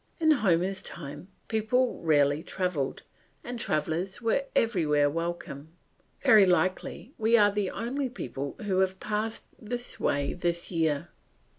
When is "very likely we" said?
6.23-7.37